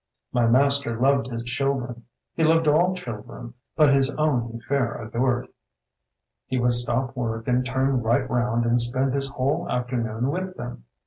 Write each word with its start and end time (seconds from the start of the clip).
My 0.33 0.47
master 0.47 0.97
loved 0.99 1.27
his 1.27 1.43
children. 1.43 2.05
He 2.33 2.43
loved 2.43 2.67
all 2.67 2.95
children, 2.95 3.53
but 3.75 3.93
his 3.93 4.09
own 4.15 4.49
he 4.51 4.59
fair 4.59 4.95
adored; 4.99 5.47
he 6.47 6.59
would 6.59 6.73
stop 6.73 7.15
work 7.15 7.47
and 7.47 7.63
turn 7.63 8.01
right 8.01 8.27
round 8.27 8.65
and 8.65 8.81
spend 8.81 9.13
his 9.13 9.27
whole 9.27 9.69
afternoon 9.69 10.31
with 10.31 10.57
them. 10.57 10.85